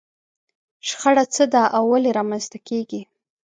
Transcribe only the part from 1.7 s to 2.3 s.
او ولې